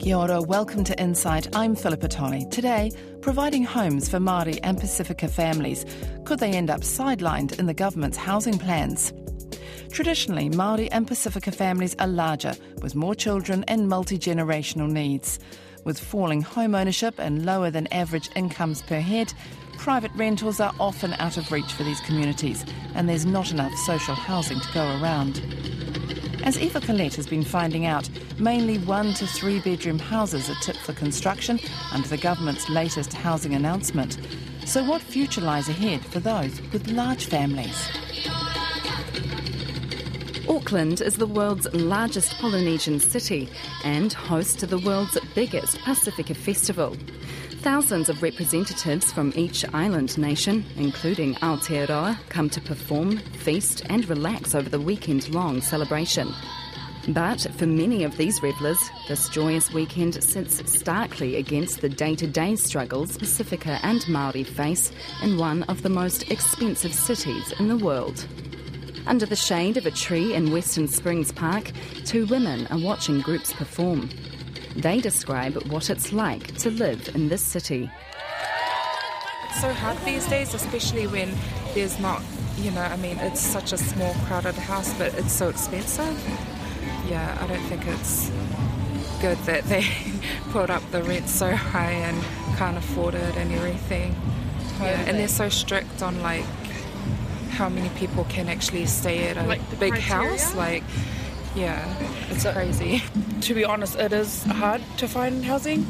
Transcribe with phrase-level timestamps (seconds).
[0.00, 1.54] Kia ora, welcome to Insight.
[1.54, 2.46] I'm Philippa Tolley.
[2.46, 5.84] Today, providing homes for Māori and Pacifica families.
[6.24, 9.12] Could they end up sidelined in the government's housing plans?
[9.90, 15.38] Traditionally, Māori and Pacifica families are larger, with more children and multi-generational needs.
[15.84, 19.34] With falling home ownership and lower than average incomes per head,
[19.76, 22.64] private rentals are often out of reach for these communities,
[22.94, 25.42] and there's not enough social housing to go around.
[26.42, 30.78] As Eva Corlett has been finding out, mainly one to three bedroom houses are tipped
[30.78, 31.60] for construction
[31.92, 34.18] under the government's latest housing announcement.
[34.64, 37.88] So, what future lies ahead for those with large families?
[40.50, 43.48] Auckland is the world's largest Polynesian city
[43.84, 46.96] and host to the world's biggest Pacifica festival.
[47.62, 54.56] Thousands of representatives from each island nation, including Aotearoa, come to perform, feast, and relax
[54.56, 56.34] over the weekend long celebration.
[57.06, 62.26] But for many of these revellers, this joyous weekend sits starkly against the day to
[62.26, 64.90] day struggles Pacifica and Māori face
[65.22, 68.26] in one of the most expensive cities in the world.
[69.10, 71.72] Under the shade of a tree in Western Springs Park,
[72.04, 74.08] two women are watching groups perform.
[74.76, 77.90] They describe what it's like to live in this city.
[79.48, 81.34] It's so hard these days, especially when
[81.74, 82.22] there's not,
[82.58, 86.16] you know, I mean, it's such a small, crowded house, but it's so expensive.
[87.08, 88.30] Yeah, I don't think it's
[89.20, 89.88] good that they
[90.52, 92.22] put up the rent so high and
[92.56, 94.14] can't afford it and everything.
[94.78, 96.44] Yeah, and they're so strict on like
[97.60, 100.30] how many people can actually stay at a Like big criteria?
[100.30, 100.54] house.
[100.54, 100.82] Like,
[101.54, 101.84] yeah,
[102.30, 103.02] it's So- crazy.
[103.42, 105.84] to be honest, it is hard to find housing,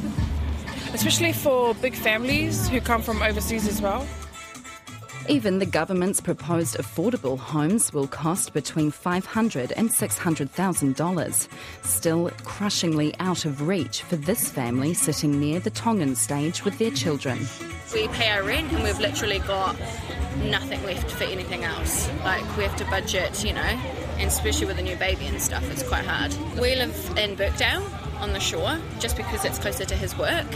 [0.92, 4.04] especially for big families who come from overseas as well.
[5.30, 11.48] Even the government's proposed affordable homes will cost between $500 and $600,000,
[11.82, 16.90] still crushingly out of reach for this family sitting near the Tongan stage with their
[16.90, 17.38] children.
[17.94, 19.76] we pay our rent and we've literally got
[20.46, 22.10] nothing left for anything else.
[22.24, 25.62] Like we have to budget, you know, and especially with a new baby and stuff,
[25.70, 26.34] it's quite hard.
[26.54, 27.86] We live in Birkdale
[28.18, 30.46] on the shore just because it's closer to his work,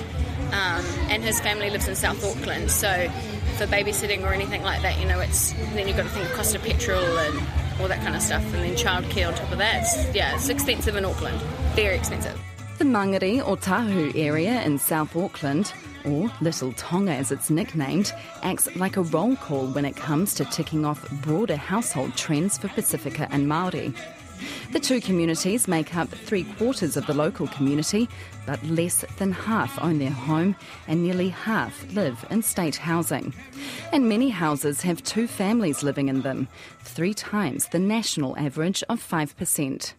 [0.54, 2.70] um, and his family lives in South Auckland.
[2.70, 3.10] So
[3.58, 6.32] for babysitting or anything like that, you know, it's then you've got to think of
[6.32, 7.40] cost of petrol and
[7.80, 9.82] all that kind of stuff, and then childcare on top of that.
[9.82, 11.40] It's, yeah, it's expensive in Auckland,
[11.74, 12.40] very expensive.
[12.78, 15.72] The Mangere Otahuhu area in South Auckland,
[16.04, 18.12] or Little Tonga as it's nicknamed,
[18.42, 22.68] acts like a roll call when it comes to ticking off broader household trends for
[22.68, 23.94] Pacifica and Māori.
[24.74, 28.08] The two communities make up three quarters of the local community,
[28.44, 30.56] but less than half own their home
[30.88, 33.32] and nearly half live in state housing.
[33.92, 36.48] And many houses have two families living in them,
[36.80, 39.92] three times the national average of 5%.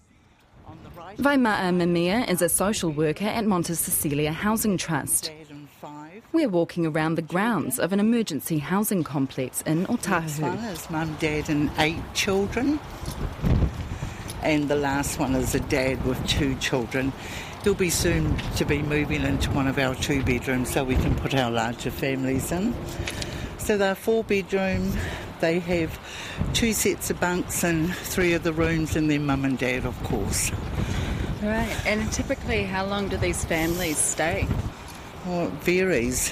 [1.19, 5.31] Vaimaa Mimea is a social worker at Monte Cecilia Housing Trust.
[6.33, 10.91] We're walking around the grounds of an emergency housing complex in Otahuhu.
[10.91, 12.77] mum, dad, and eight children.
[14.45, 17.11] And the last one is a dad with two children.
[17.63, 21.15] He'll be soon to be moving into one of our two bedrooms so we can
[21.15, 22.75] put our larger families in.
[23.57, 24.93] So they're four bedroom.
[25.39, 25.99] They have
[26.53, 30.01] two sets of bunks and three of the rooms, and then mum and dad, of
[30.03, 30.51] course.
[31.41, 31.75] Right.
[31.87, 34.47] And typically, how long do these families stay?
[35.25, 36.31] Well, it varies.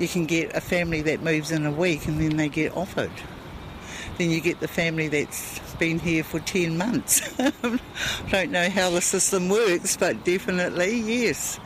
[0.00, 3.12] You can get a family that moves in a week and then they get offered.
[4.18, 7.20] Then you get the family that's been here for 10 months.
[8.30, 11.60] Don't know how the system works, but definitely yes.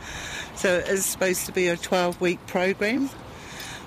[0.55, 3.09] So it is supposed to be a 12 week program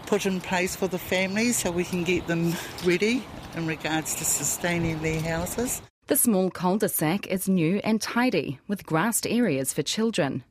[0.06, 2.54] put in place for the families so we can get them
[2.84, 3.24] ready
[3.56, 5.82] in regards to sustaining their houses.
[6.06, 10.44] The small cul de sac is new and tidy, with grassed areas for children.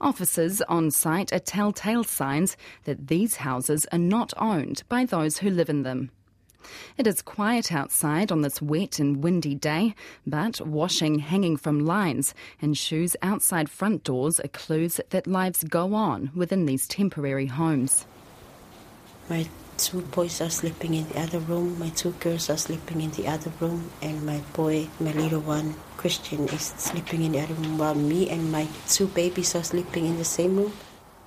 [0.00, 5.50] Officers on site are telltale signs that these houses are not owned by those who
[5.50, 6.10] live in them.
[6.96, 9.94] It is quiet outside on this wet and windy day,
[10.26, 15.94] but washing hanging from lines and shoes outside front doors are clues that lives go
[15.94, 18.06] on within these temporary homes.
[19.28, 21.78] My two boys are sleeping in the other room.
[21.78, 25.74] My two girls are sleeping in the other room, and my boy, my little one,
[25.96, 27.78] Christian, is sleeping in the other room.
[27.78, 30.72] While me and my two babies are sleeping in the same room.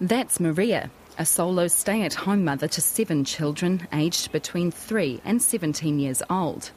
[0.01, 0.89] That's Maria,
[1.19, 6.23] a solo stay at home mother to seven children aged between 3 and 17 years
[6.29, 6.71] old.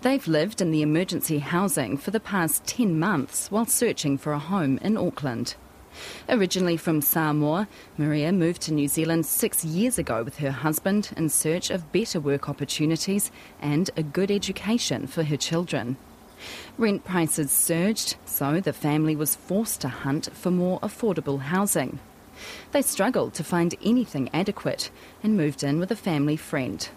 [0.00, 4.38] They've lived in the emergency housing for the past 10 months while searching for a
[4.38, 5.54] home in Auckland.
[6.30, 11.28] Originally from Samoa, Maria moved to New Zealand six years ago with her husband in
[11.28, 13.30] search of better work opportunities
[13.60, 15.98] and a good education for her children.
[16.78, 22.00] Rent prices surged, so the family was forced to hunt for more affordable housing.
[22.72, 24.90] They struggled to find anything adequate
[25.22, 26.88] and moved in with a family friend.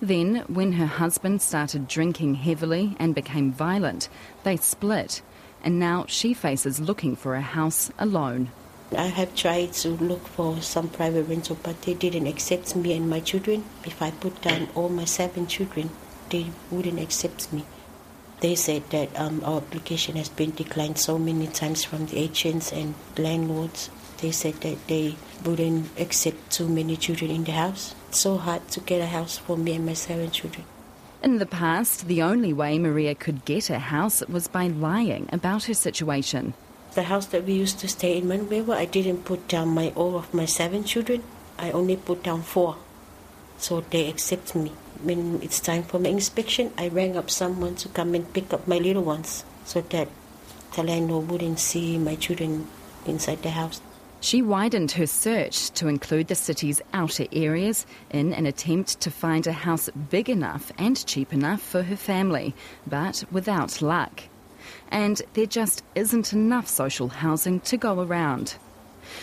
[0.00, 4.08] Then, when her husband started drinking heavily and became violent,
[4.44, 5.22] they split,
[5.62, 8.50] and now she faces looking for a house alone.
[8.96, 13.08] I have tried to look for some private rental, but they didn't accept me and
[13.08, 13.64] my children.
[13.84, 15.90] If I put down all my seven children,
[16.30, 17.64] they wouldn't accept me.
[18.40, 22.72] They said that um, our application has been declined so many times from the agents
[22.72, 23.90] and landlords.
[24.20, 27.94] They said that they wouldn't accept too many children in the house.
[28.08, 30.64] It's so hard to get a house for me and my seven children.
[31.22, 35.64] In the past, the only way Maria could get a house was by lying about
[35.64, 36.54] her situation.
[36.94, 40.16] The house that we used to stay in Manurewa, I didn't put down my all
[40.16, 41.22] of my seven children.
[41.58, 42.76] I only put down four.
[43.58, 44.72] So they accept me.
[45.02, 48.66] When it's time for my inspection, I rang up someone to come and pick up
[48.66, 50.08] my little ones so that
[50.72, 52.66] Talano wouldn't see my children
[53.06, 53.80] inside the house.
[54.22, 59.46] She widened her search to include the city's outer areas in an attempt to find
[59.46, 62.54] a house big enough and cheap enough for her family,
[62.86, 64.24] but without luck.
[64.90, 68.56] And there just isn't enough social housing to go around.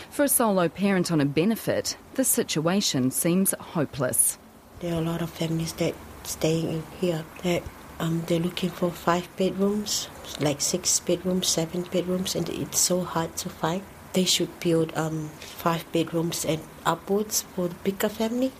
[0.10, 4.40] For a solo parent on a benefit, the situation seems hopeless.
[4.80, 7.62] There are a lot of families that staying in here that
[8.00, 10.10] um, they're looking for five bedrooms,
[10.40, 13.84] like six bedrooms, seven bedrooms, and it's so hard to find.
[14.14, 18.52] They should build um, five bedrooms and upwards for the bigger family.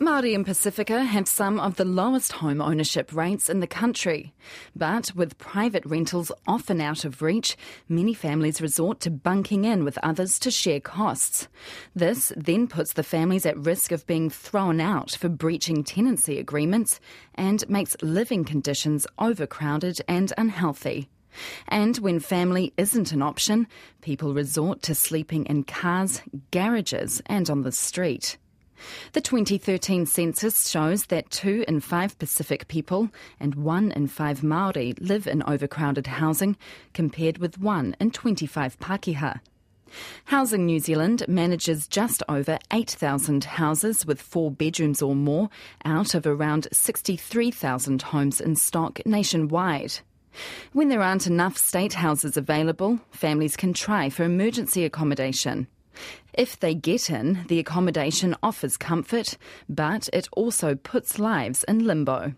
[0.00, 4.34] Māori and Pacifica have some of the lowest home ownership rates in the country.
[4.74, 7.56] But with private rentals often out of reach,
[7.88, 11.46] many families resort to bunking in with others to share costs.
[11.94, 16.98] This then puts the families at risk of being thrown out for breaching tenancy agreements
[17.36, 21.08] and makes living conditions overcrowded and unhealthy.
[21.68, 23.66] And when family isn't an option,
[24.00, 28.36] people resort to sleeping in cars, garages, and on the street.
[29.12, 33.10] The 2013 census shows that two in five Pacific people
[33.40, 36.56] and one in five Maori live in overcrowded housing,
[36.92, 39.40] compared with one in 25 Pakeha.
[40.24, 45.50] Housing New Zealand manages just over 8,000 houses with four bedrooms or more
[45.84, 50.00] out of around 63,000 homes in stock nationwide.
[50.72, 55.66] When there aren't enough state houses available, families can try for emergency accommodation.
[56.32, 59.36] If they get in, the accommodation offers comfort,
[59.68, 62.34] but it also puts lives in limbo.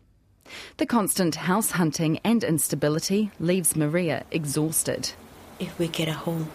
[0.76, 5.12] The constant house hunting and instability leaves Maria exhausted.
[5.58, 6.50] If we get a home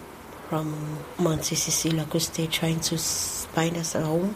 [0.48, 4.34] from Monte because they're trying to find us a home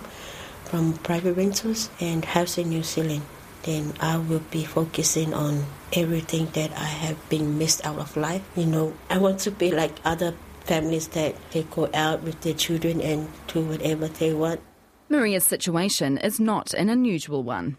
[0.64, 3.22] from private rentals and Housing New Zealand,
[3.66, 8.42] then I will be focusing on everything that I have been missed out of life.
[8.56, 10.34] You know, I want to be like other
[10.64, 14.60] families that they go out with their children and do whatever they want.
[15.08, 17.76] Maria's situation is not an unusual one.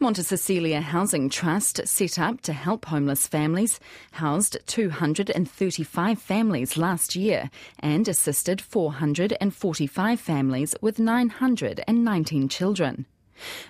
[0.00, 3.78] Monte Cecilia Housing Trust, set up to help homeless families,
[4.12, 13.06] housed 235 families last year and assisted 445 families with 919 children.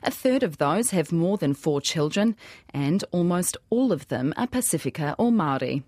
[0.02, 2.36] A third of those have more than four children,
[2.72, 5.82] and almost all of them are Pacifica or Maori.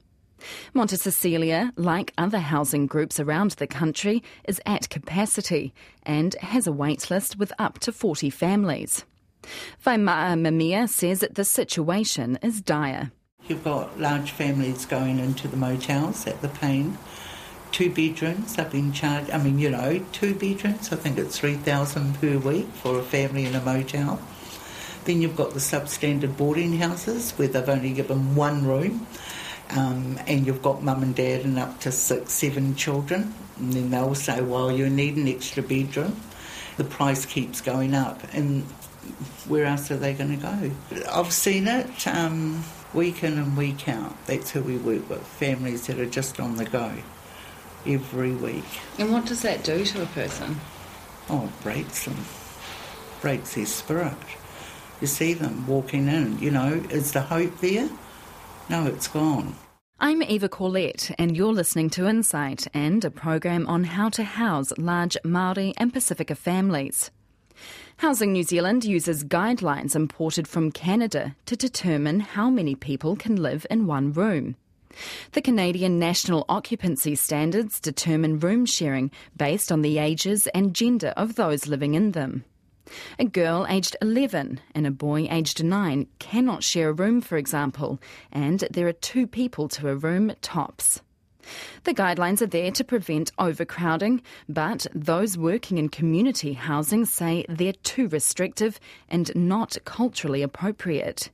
[0.75, 6.73] Monte Cecilia, like other housing groups around the country, is at capacity and has a
[6.73, 9.05] wait list with up to 40 families.
[9.85, 13.11] Vaimaa Mamia says that the situation is dire.
[13.49, 16.97] You've got large families going into the motels at the Pain.
[17.73, 22.21] Two bedrooms I've been charged, I mean, you know, two bedrooms, I think it's 3000
[22.21, 24.21] per week for a family in a motel.
[25.07, 29.07] Then you've got the substandard boarding houses where they've only given one room
[29.71, 33.91] um, and you've got mum and dad and up to six, seven children, and then
[33.91, 36.21] they'll say, well, you need an extra bedroom.
[36.77, 38.65] The price keeps going up, and
[39.49, 40.71] where else are they going to go?
[41.11, 42.63] I've seen it um,
[42.93, 44.15] week in and week out.
[44.27, 46.93] That's who we work with, families that are just on the go
[47.87, 48.65] every week.
[48.99, 50.61] And what does that do to a person?
[51.29, 52.17] Oh, it breaks them,
[53.21, 54.17] breaks their spirit.
[55.01, 57.89] You see them walking in, you know, is the hope there?
[58.69, 59.55] No, it's gone.
[60.01, 64.73] I'm Eva Corlett, and you're listening to Insight and a program on how to house
[64.77, 67.11] large Māori and Pacifica families.
[67.99, 73.65] Housing New Zealand uses guidelines imported from Canada to determine how many people can live
[73.71, 74.57] in one room.
[75.33, 81.35] The Canadian National Occupancy Standards determine room sharing based on the ages and gender of
[81.37, 82.45] those living in them.
[83.19, 88.01] A girl aged 11 and a boy aged 9 cannot share a room, for example,
[88.31, 91.01] and there are two people to a room tops.
[91.85, 97.73] The guidelines are there to prevent overcrowding, but those working in community housing say they're
[97.73, 101.31] too restrictive and not culturally appropriate.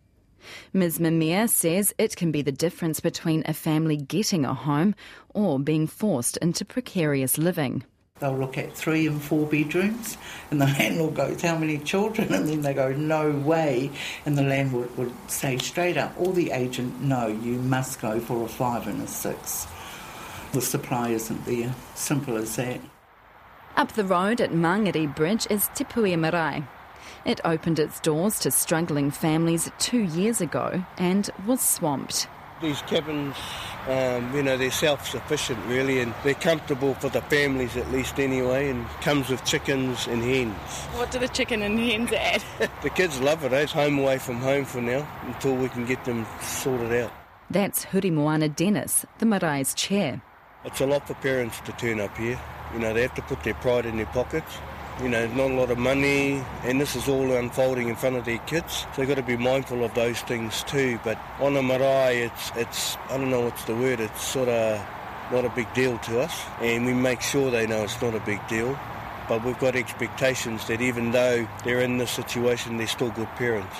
[0.73, 1.01] Ms.
[1.01, 4.95] Mimir says it can be the difference between a family getting a home
[5.35, 7.85] or being forced into precarious living.
[8.21, 10.19] They'll look at three and four bedrooms,
[10.51, 12.33] and the landlord goes, How many children?
[12.35, 13.91] And then they go, No way.
[14.27, 18.45] And the landlord would say straight up, or the agent, No, you must go for
[18.45, 19.67] a five and a six.
[20.53, 21.75] The supply isn't there.
[21.95, 22.81] Simple as that.
[23.77, 25.85] Up the road at Mangere Bridge is Te
[26.17, 26.65] Marae.
[27.25, 32.29] It opened its doors to struggling families two years ago and was swamped.
[32.61, 33.37] These cabins,
[33.87, 38.71] um, you know, they're self-sufficient really, and they're comfortable for the families at least anyway,
[38.71, 40.57] and comes with chickens and hens.
[40.97, 42.43] What do the chicken and hens add?
[42.83, 43.53] the kids love it.
[43.53, 43.61] Eh?
[43.61, 47.13] It's home away from home for now until we can get them sorted out.
[47.51, 50.21] That's Huri Hurimoana Dennis, the Marae's chair.
[50.65, 52.39] It's a lot for parents to turn up here.
[52.75, 54.59] You know, they have to put their pride in their pockets.
[55.01, 58.25] You know, not a lot of money, and this is all unfolding in front of
[58.25, 58.79] their kids.
[58.79, 60.99] So they've got to be mindful of those things too.
[61.05, 64.85] But on a marae, it's, it's I don't know what's the word, it's sort of
[65.31, 66.43] not a big deal to us.
[66.61, 68.77] And we make sure they know it's not a big deal.
[69.29, 73.77] But we've got expectations that even though they're in this situation, they're still good parents.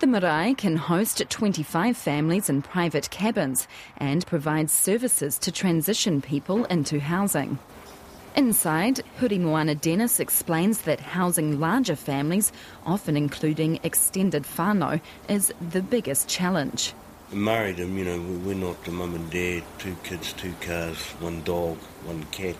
[0.00, 6.64] The marae can host 25 families in private cabins and provides services to transition people
[6.64, 7.58] into housing.
[8.36, 12.52] Inside, Hurimoana Dennis explains that housing larger families,
[12.86, 16.94] often including extended whānau, is the biggest challenge.
[17.32, 21.42] Married them, you know, we're not the mum and dad, two kids, two cars, one
[21.42, 22.54] dog, one cat,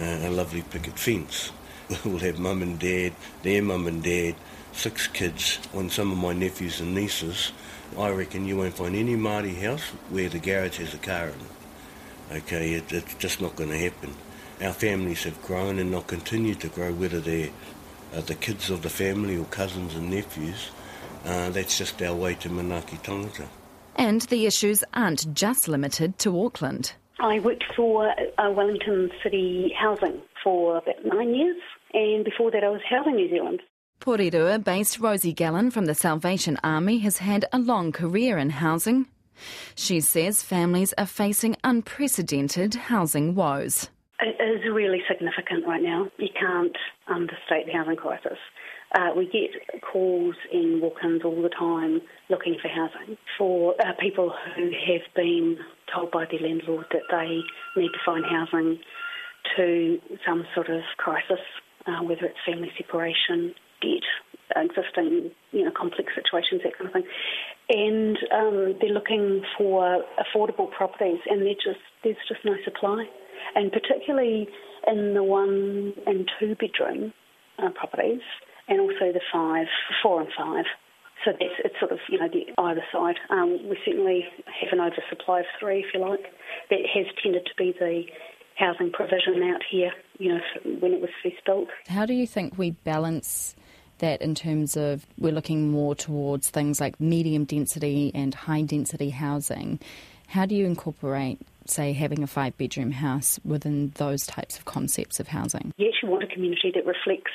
[0.00, 1.52] uh, a lovely picket fence.
[2.04, 4.34] We'll have mum and dad, their mum and dad,
[4.72, 7.52] six kids on some of my nephews and nieces.
[7.96, 11.34] I reckon you won't find any Māori house where the garage has a car in
[11.34, 12.42] it.
[12.42, 14.14] Okay, it, it's just not going to happen.
[14.60, 17.50] Our families have grown and they'll continue to grow, whether they're
[18.14, 20.70] uh, the kids of the family or cousins and nephews.
[21.24, 23.46] Uh, that's just our way to Manaaki Tangata.
[23.96, 26.92] And the issues aren't just limited to Auckland.
[27.20, 31.56] I worked for uh, Wellington City Housing for about nine years,
[31.92, 33.60] and before that, I was Housing New Zealand.
[34.00, 39.06] Porirua based Rosie Gallen from the Salvation Army has had a long career in housing.
[39.74, 43.90] She says families are facing unprecedented housing woes.
[44.20, 46.08] It is really significant right now.
[46.18, 48.38] You can't understate the housing crisis.
[48.94, 54.32] Uh, we get calls and walk-ins all the time looking for housing for uh, people
[54.56, 55.58] who have been
[55.94, 57.40] told by their landlord that they
[57.80, 58.78] need to find housing
[59.56, 61.40] to some sort of crisis,
[61.86, 64.02] uh, whether it's family separation, debt,
[64.56, 67.06] existing, you know, complex situations, that kind of thing.
[67.68, 73.06] And um, they're looking for affordable properties, and just there's just no supply.
[73.54, 74.48] And particularly
[74.86, 77.12] in the one and two bedroom
[77.58, 78.20] uh, properties,
[78.68, 79.66] and also the five,
[80.02, 80.64] four and five.
[81.24, 83.16] So that's it's sort of you know the either side.
[83.30, 86.26] Um, we certainly have an oversupply of three, if you like.
[86.70, 88.04] That has tended to be the
[88.56, 90.40] housing provision out here, you know,
[90.80, 91.68] when it was first built.
[91.88, 93.54] How do you think we balance
[93.98, 99.10] that in terms of we're looking more towards things like medium density and high density
[99.10, 99.80] housing?
[100.28, 101.40] How do you incorporate,
[101.70, 105.72] say, having a five bedroom house within those types of concepts of housing?
[105.76, 107.32] Yes, you want a community that reflects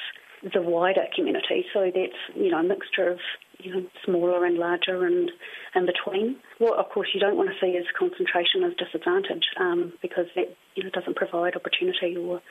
[0.53, 3.19] the wider community, so that's you know a mixture of
[3.59, 5.31] you know smaller and larger and
[5.75, 6.35] in between.
[6.57, 10.55] What of course you don't want to see is concentration of disadvantage um, because that
[10.75, 12.41] you know doesn't provide opportunity or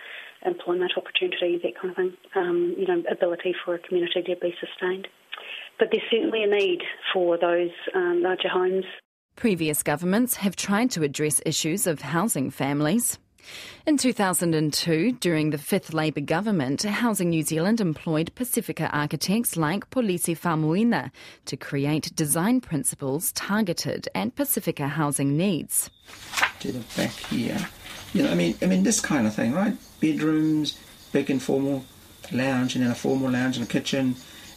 [0.44, 2.12] employment opportunity, that kind of thing.
[2.34, 5.08] Um, you know, ability for a community to be sustained.
[5.78, 6.80] But there's certainly a need
[7.12, 8.84] for those um, larger homes.
[9.36, 13.18] Previous governments have tried to address issues of housing families.
[13.86, 20.38] In 2002, during the fifth Labour government, Housing New Zealand employed Pacifica architects like Polisi
[20.38, 21.10] Faumuina
[21.46, 25.90] to create design principles targeted at Pacifica housing needs.
[26.60, 27.58] To the back here,
[28.12, 29.76] you know, I mean, I mean this kind of thing, right?
[29.98, 30.78] Bedrooms,
[31.10, 31.84] big informal
[32.30, 34.14] lounge, and then a formal lounge and a kitchen,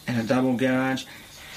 [0.07, 1.05] and a double garage.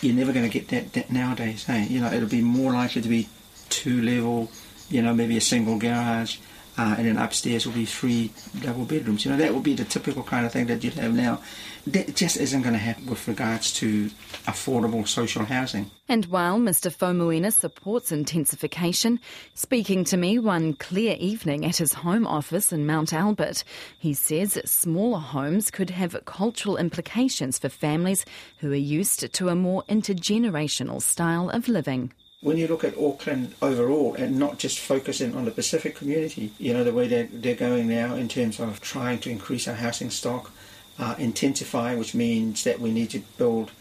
[0.00, 1.64] You're never going to get that, that nowadays.
[1.64, 3.28] Hey, you know, it'll be more likely to be
[3.68, 4.50] two level,
[4.88, 6.38] you know, maybe a single garage
[6.78, 8.30] uh, and then upstairs will be three
[8.60, 9.24] double bedrooms.
[9.24, 11.42] You know, that would be the typical kind of thing that you'd have now.
[11.88, 14.10] That just isn't going to happen with regards to
[14.46, 15.90] affordable social housing.
[16.08, 16.94] And while Mr.
[16.94, 19.18] Faumuina supports intensification,
[19.54, 23.64] speaking to me one clear evening at his home office in Mount Albert,
[23.98, 28.24] he says smaller homes could have cultural implications for families
[28.58, 33.54] who are used to a more intergenerational style of living when you look at Auckland
[33.60, 37.54] overall and not just focusing on the Pacific community, you know, the way they're, they're
[37.54, 40.52] going now in terms of trying to increase our housing stock,
[40.98, 43.72] uh, intensify, which means that we need to build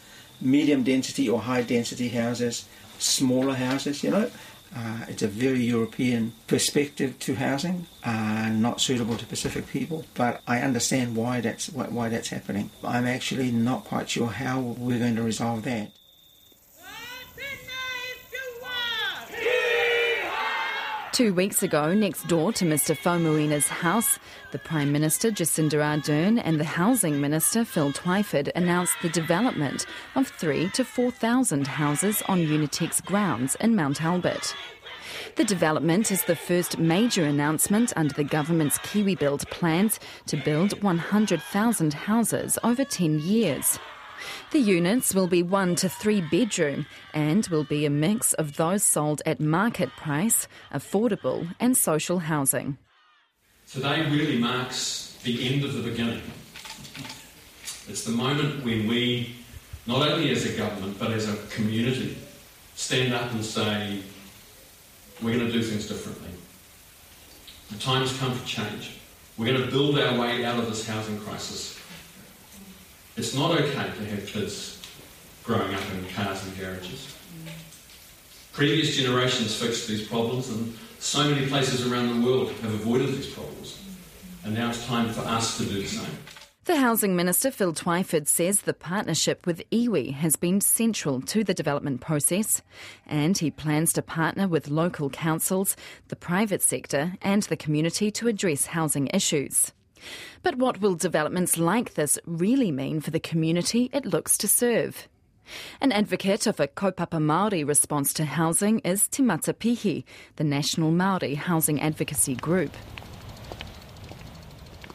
[0.41, 4.29] medium density or high density houses, smaller houses, you know.
[4.75, 10.03] Uh, it's a very European perspective to housing, uh, not suitable to Pacific people.
[10.13, 12.69] But I understand why that's why, why that's happening.
[12.83, 15.91] I'm actually not quite sure how we're going to resolve that.
[21.17, 24.19] Two weeks ago, next door to Mr Faumuina's house,
[24.51, 30.27] the Prime Minister Jacinda Ardern and the Housing Minister Phil Twyford announced the development of
[30.27, 34.55] three to 4,000 houses on Unitec's grounds in Mount Albert.
[35.37, 41.93] The development is the first major announcement under the government's KiwiBuild plans to build 100,000
[41.95, 43.79] houses over 10 years.
[44.51, 48.83] The units will be one to three bedroom and will be a mix of those
[48.83, 52.77] sold at market price, affordable, and social housing.
[53.69, 56.21] Today really marks the end of the beginning.
[57.89, 59.35] It's the moment when we,
[59.85, 62.17] not only as a government but as a community,
[62.75, 64.01] stand up and say,
[65.21, 66.29] we're going to do things differently.
[67.71, 68.97] The time has come for change.
[69.37, 71.79] We're going to build our way out of this housing crisis
[73.17, 74.81] it's not okay to have kids
[75.43, 77.15] growing up in cars and garages.
[78.53, 83.33] Previous generations fixed these problems, and so many places around the world have avoided these
[83.33, 83.81] problems.
[84.43, 86.09] And now it's time for us to do the same.
[86.65, 91.53] The Housing Minister Phil Twyford says the partnership with iwi has been central to the
[91.53, 92.61] development process
[93.05, 95.77] and he plans to partner with local councils,
[96.09, 99.71] the private sector and the community to address housing issues.
[100.43, 105.07] But what will developments like this really mean for the community it looks to serve?
[105.79, 110.03] An advocate of a kaupapa Māori response to housing is Te Matapihi,
[110.35, 112.73] the National Māori Housing Advocacy Group.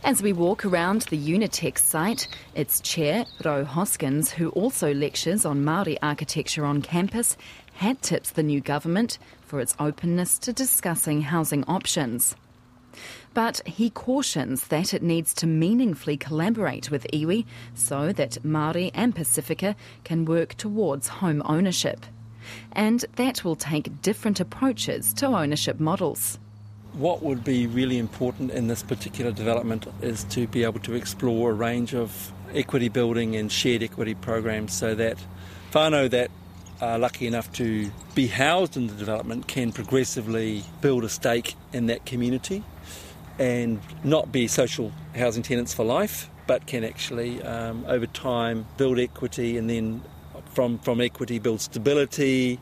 [0.04, 5.62] As we walk around the Unitec site, its chair, Rau Hoskins, who also lectures on
[5.62, 7.36] Māori architecture on campus,
[7.74, 12.34] hat tips the new government for its openness to discussing housing options.
[13.34, 19.14] But he cautions that it needs to meaningfully collaborate with iwi so that Māori and
[19.14, 22.04] Pacifica can work towards home ownership.
[22.72, 26.38] And that will take different approaches to ownership models.
[26.92, 31.50] What would be really important in this particular development is to be able to explore
[31.50, 35.16] a range of equity building and shared equity programs so that
[35.72, 36.30] whānau that
[36.82, 41.86] are lucky enough to be housed in the development can progressively build a stake in
[41.86, 42.62] that community
[43.38, 48.98] and not be social housing tenants for life, but can actually, um, over time, build
[48.98, 50.02] equity and then
[50.52, 52.60] from, from equity build stability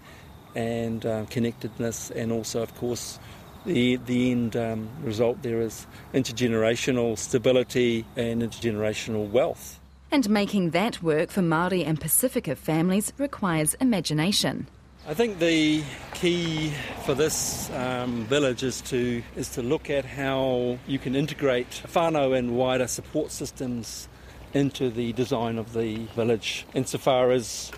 [0.55, 3.19] and um, connectedness, and also, of course,
[3.67, 9.79] the, the end um, result there is intergenerational stability and intergenerational wealth.
[10.11, 14.67] And making that work for Māori and Pacifica families requires imagination.
[15.07, 15.83] I think the
[16.13, 21.83] key for this um, village is to is to look at how you can integrate
[21.87, 24.09] whānau and wider support systems
[24.53, 27.73] into the design of the village, insofar as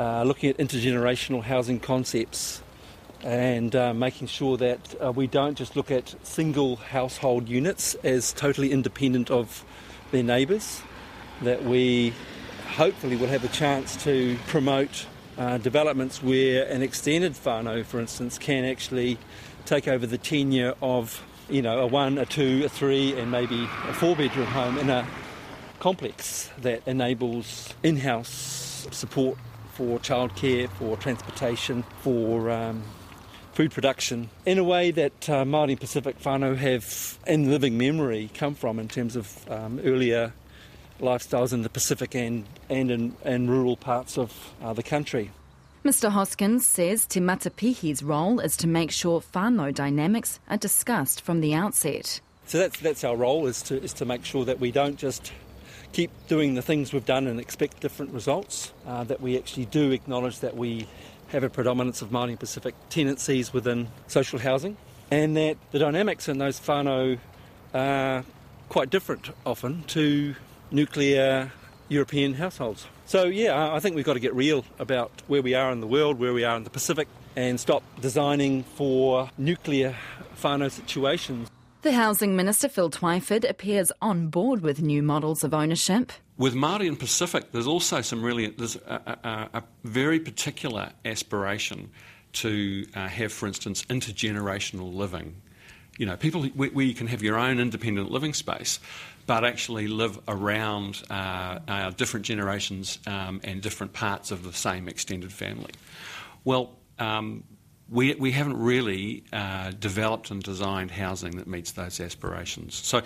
[0.00, 2.60] uh, looking at intergenerational housing concepts
[3.22, 8.32] and uh, making sure that uh, we don't just look at single household units as
[8.32, 9.64] totally independent of
[10.10, 10.82] their neighbours,
[11.40, 12.12] that we
[12.74, 15.06] hopefully will have a chance to promote
[15.38, 19.18] uh, developments where an extended whānau, for instance, can actually
[19.66, 23.64] take over the tenure of you know a one, a two, a three, and maybe
[23.88, 25.06] a four-bedroom home in a
[25.80, 29.36] complex that enables in-house support
[29.72, 32.82] for childcare, for transportation, for um,
[33.52, 38.54] food production in a way that uh, Māori Pacific whānau have in living memory come
[38.54, 40.32] from in terms of um, earlier
[41.04, 45.30] lifestyles in the Pacific and, and in, in rural parts of uh, the country.
[45.84, 51.40] Mr Hoskins says Te Matapihi's role is to make sure whānau dynamics are discussed from
[51.40, 52.20] the outset.
[52.46, 55.32] So that's, that's our role, is to, is to make sure that we don't just
[55.92, 59.92] keep doing the things we've done and expect different results, uh, that we actually do
[59.92, 60.88] acknowledge that we
[61.28, 64.76] have a predominance of Māori Pacific tenancies within social housing
[65.10, 67.18] and that the dynamics in those whānau
[67.72, 68.24] are
[68.68, 70.34] quite different often to
[70.70, 71.52] nuclear
[71.88, 72.86] European households.
[73.06, 75.86] So, yeah, I think we've got to get real about where we are in the
[75.86, 79.94] world, where we are in the Pacific, and stop designing for nuclear
[80.40, 81.50] whānau situations.
[81.82, 86.12] The Housing Minister, Phil Twyford, appears on board with new models of ownership.
[86.38, 91.90] With Māori and Pacific, there's also some really, there's a, a, a very particular aspiration
[92.34, 95.36] to uh, have, for instance, intergenerational living.
[95.98, 98.80] You know, people where, where you can have your own independent living space,
[99.26, 105.32] but actually live around uh, different generations um, and different parts of the same extended
[105.32, 105.72] family.
[106.44, 107.44] Well, um,
[107.90, 112.74] we, we haven't really uh, developed and designed housing that meets those aspirations.
[112.74, 113.02] So,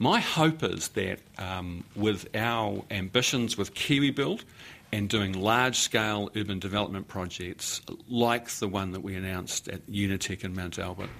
[0.00, 4.44] my hope is that um, with our ambitions with KiwiBuild
[4.92, 10.44] and doing large scale urban development projects like the one that we announced at Unitec
[10.44, 11.10] in Mount Albert,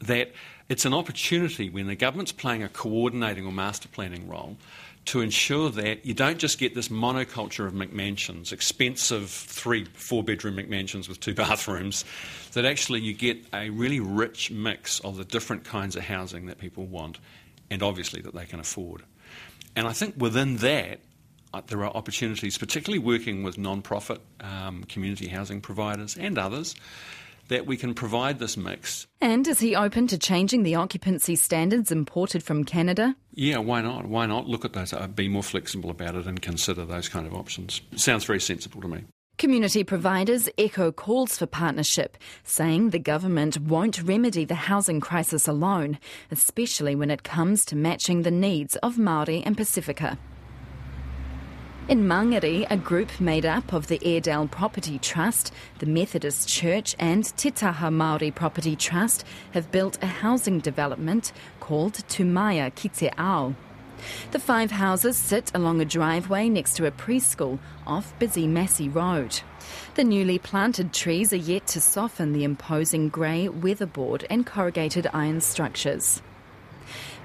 [0.00, 0.32] that
[0.68, 4.56] it's an opportunity when the government's playing a coordinating or master planning role
[5.06, 10.56] to ensure that you don't just get this monoculture of McMansions, expensive three, four bedroom
[10.56, 12.04] McMansions with two bathrooms,
[12.52, 16.58] that actually you get a really rich mix of the different kinds of housing that
[16.58, 17.18] people want
[17.70, 19.02] and obviously that they can afford.
[19.76, 21.00] And I think within that,
[21.54, 26.74] uh, there are opportunities, particularly working with non profit um, community housing providers and others,
[27.48, 29.06] that we can provide this mix.
[29.20, 33.16] And is he open to changing the occupancy standards imported from Canada?
[33.32, 34.06] Yeah, why not?
[34.06, 37.26] Why not look at those, uh, be more flexible about it and consider those kind
[37.26, 37.80] of options?
[37.96, 39.04] Sounds very sensible to me.
[39.38, 45.98] Community providers echo calls for partnership, saying the government won't remedy the housing crisis alone,
[46.30, 50.18] especially when it comes to matching the needs of Māori and Pacifica.
[51.88, 57.24] In Mangere, a group made up of the Airedale Property Trust, the Methodist Church, and
[57.36, 63.10] Te Taha Māori Property Trust have built a housing development called Tumaya Ki Te
[64.32, 69.40] The five houses sit along a driveway next to a preschool off busy Massey Road.
[69.94, 75.40] The newly planted trees are yet to soften the imposing grey weatherboard and corrugated iron
[75.40, 76.20] structures.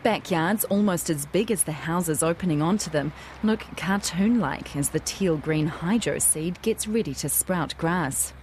[0.03, 4.99] Backyards almost as big as the houses opening onto them look cartoon like as the
[4.99, 8.33] teal green hydro seed gets ready to sprout grass.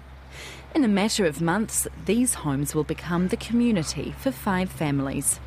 [0.72, 5.40] In a matter of months, these homes will become the community for five families.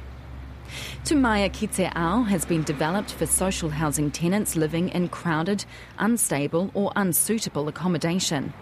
[1.05, 5.63] Tumaya Ki Te has been developed for social housing tenants living in crowded,
[5.97, 8.53] unstable, or unsuitable accommodation.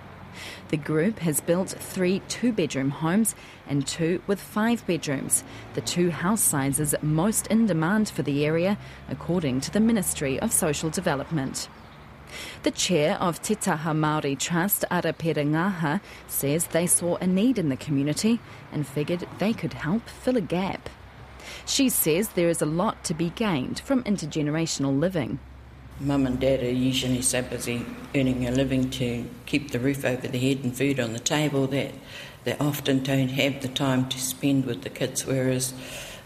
[0.70, 3.36] The group has built three two bedroom homes
[3.70, 5.44] and two with five bedrooms,
[5.76, 8.78] the two house sizes most in demand for the area,
[9.08, 11.70] according to the Ministry of Social Development.
[12.64, 17.70] The chair of Te Taha Māori Trust, Ara Ngaha, says they saw a need in
[17.70, 18.40] the community
[18.72, 20.90] and figured they could help fill a gap.
[21.66, 25.40] She says there is a lot to be gained from intergenerational living.
[26.00, 30.28] Mum and dad are usually so busy earning a living to keep the roof over
[30.28, 31.92] the head and food on the table that
[32.50, 35.72] they often don't have the time to spend with the kids, whereas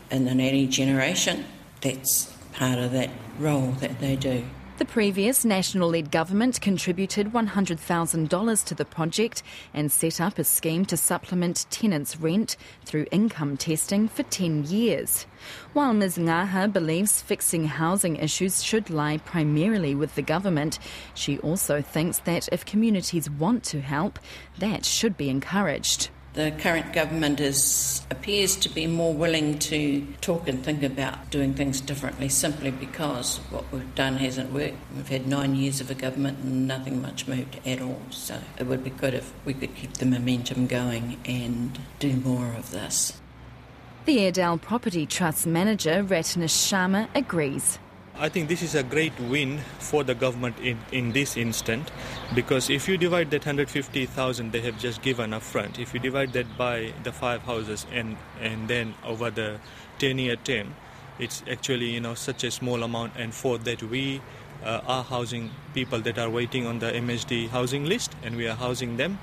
[0.10, 1.44] in the nanny generation,
[1.82, 4.46] that's part of that role that they do.
[4.80, 10.84] The previous national led government contributed $100,000 to the project and set up a scheme
[10.86, 15.28] to supplement tenants' rent through income testing for 10 years.
[15.74, 16.18] While Ms.
[16.18, 20.80] Ngaha believes fixing housing issues should lie primarily with the government,
[21.14, 24.18] she also thinks that if communities want to help,
[24.58, 30.48] that should be encouraged the current government is appears to be more willing to talk
[30.48, 34.76] and think about doing things differently simply because what we've done hasn't worked.
[34.96, 38.02] We've had nine years of a government and nothing much moved at all.
[38.10, 42.54] So it would be good if we could keep the momentum going and do more
[42.54, 43.20] of this.
[44.06, 47.80] The Airedale Property Trust manager, Ratnesh Sharma, agrees.
[48.16, 51.90] I think this is a great win for the government in, in this instant
[52.36, 56.32] because if you divide that 150,000 they have just given up front, if you divide
[56.34, 59.60] that by the five houses and, and then over the
[59.98, 60.76] 10 year term,
[61.18, 63.14] it's actually you know such a small amount.
[63.16, 64.22] And for that we
[64.64, 68.56] uh, are housing people that are waiting on the MSD housing list and we are
[68.56, 69.18] housing them.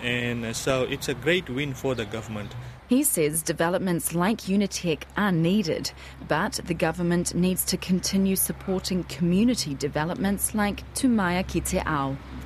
[0.00, 2.54] And uh, so it's a great win for the government.
[2.88, 5.92] He says developments like Unitec are needed,
[6.26, 11.80] but the government needs to continue supporting community developments like Tumaya Ki Te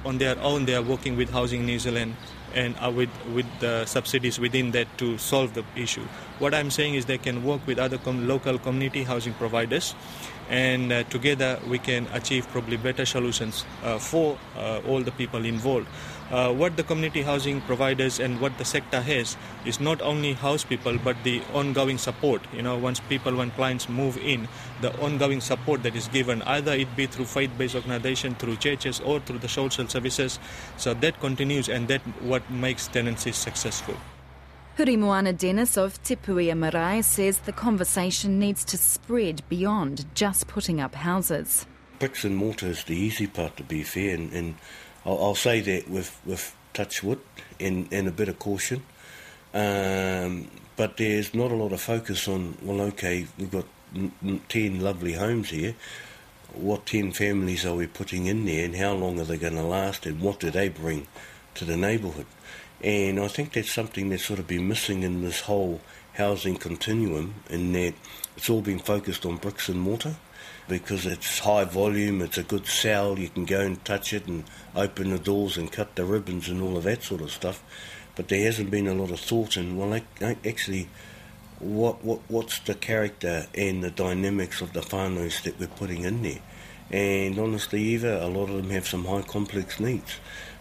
[0.04, 2.16] On their own, they are working with Housing New Zealand
[2.54, 6.04] and uh, with, with the subsidies within that to solve the issue.
[6.40, 9.94] What I'm saying is they can work with other com- local community housing providers
[10.50, 15.44] and uh, together we can achieve probably better solutions uh, for uh, all the people
[15.44, 15.86] involved.
[16.32, 20.64] Uh, what the community housing providers and what the sector has is not only house
[20.64, 22.40] people but the ongoing support.
[22.54, 24.48] You know, once people, when clients move in,
[24.80, 29.20] the ongoing support that is given, either it be through faith-based organisation, through churches, or
[29.20, 30.38] through the social services.
[30.78, 33.96] So that continues, and that what makes tenancies successful.
[34.78, 40.80] Hurimoana Dennis of Te Puea Marae says the conversation needs to spread beyond just putting
[40.80, 41.66] up houses.
[41.98, 44.54] Bricks and mortar is the easy part, to be fair, and, and
[45.04, 47.20] I'll, I'll, say that with, with touch wood
[47.58, 48.82] and, and a bit of caution.
[49.54, 53.66] Um, but there's not a lot of focus on, well, okay, we've got
[54.48, 55.74] 10 lovely homes here.
[56.54, 59.62] What 10 families are we putting in there, and how long are they going to
[59.62, 61.06] last, and what do they bring
[61.54, 62.26] to the neighbourhood?
[62.82, 65.80] And I think that's something that's sort of been missing in this whole
[66.14, 67.94] housing continuum, in that
[68.36, 70.16] it's all been focused on bricks and mortar
[70.68, 74.44] because it's high volume, it's a good sell, you can go and touch it and
[74.74, 77.62] open the doors and cut the ribbons and all of that sort of stuff.
[78.14, 80.88] But there hasn't been a lot of thought in, well, actually,
[81.58, 86.22] what, what what's the character and the dynamics of the whānaus that we're putting in
[86.22, 86.40] there?
[86.90, 90.18] And honestly, Eva, a lot of them have some high complex needs.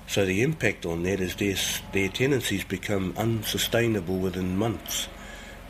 [0.08, 1.56] So the impact on that is their,
[1.94, 5.08] their tenancies become unsustainable within months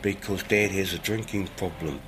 [0.02, 2.00] because dad has a drinking problem,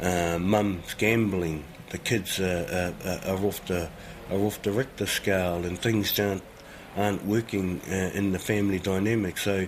[0.00, 3.88] uh, mum's gambling, the kids are, are, are, off the,
[4.30, 6.42] are off the Richter scale and things aren't,
[6.96, 9.38] aren't working uh, in the family dynamic.
[9.38, 9.66] So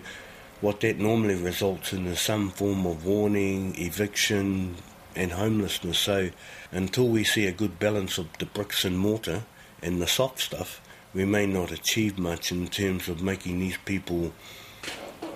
[0.61, 4.77] what that normally results in is some form of warning, eviction
[5.17, 5.99] and homelessness.
[5.99, 6.31] So
[6.71, 9.45] until we see a good balance of the bricks and mortar
[9.83, 10.81] and the soft stuff,
[11.15, 14.33] we may not achieve much in terms of making these people,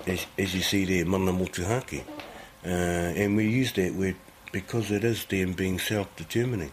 [0.06, 2.04] as, as you see there, mana motuhake.
[2.64, 4.16] Uh, and we use that word
[4.52, 6.72] because it is them being self-determining.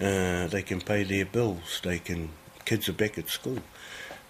[0.00, 2.30] Uh, they can pay their bills, they can,
[2.64, 3.58] kids are back at school.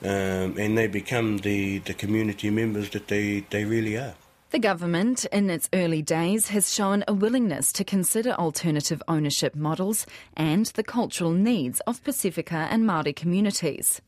[0.03, 4.15] Um, and they become the, the community members that they, they really are.
[4.51, 10.07] The government, in its early days, has shown a willingness to consider alternative ownership models
[10.37, 14.01] and the cultural needs of Pacifica and Māori communities.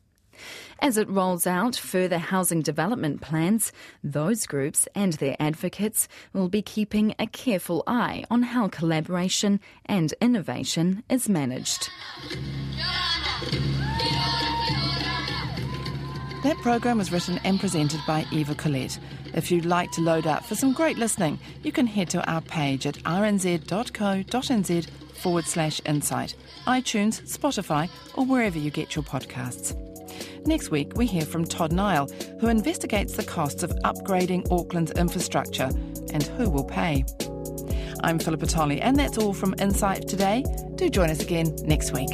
[0.81, 3.73] As it rolls out further housing development plans,
[4.03, 10.15] those groups and their advocates will be keeping a careful eye on how collaboration and
[10.21, 11.91] innovation is managed.
[16.43, 18.99] That program was written and presented by Eva Corlett.
[19.35, 22.41] If you'd like to load up for some great listening, you can head to our
[22.41, 29.75] page at rnz.co.nz forward slash insight, iTunes, Spotify, or wherever you get your podcasts.
[30.45, 32.09] Next week, we hear from Todd Niall,
[32.41, 35.71] who investigates the costs of upgrading Auckland's infrastructure
[36.13, 37.05] and who will pay.
[38.03, 40.45] I'm Philippa Tolley, and that's all from Insight today.
[40.77, 42.11] Do join us again next week.